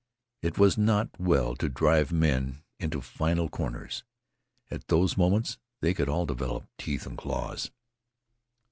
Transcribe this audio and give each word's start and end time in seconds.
It 0.41 0.57
was 0.57 0.79
not 0.79 1.09
well 1.19 1.55
to 1.55 1.69
drive 1.69 2.11
men 2.11 2.63
into 2.79 3.01
final 3.01 3.47
corners; 3.49 4.03
at 4.71 4.87
those 4.87 5.15
moments 5.15 5.59
they 5.79 5.93
could 5.93 6.09
all 6.09 6.25
develop 6.25 6.67
teeth 6.79 7.05
and 7.05 7.15
claws. 7.15 7.69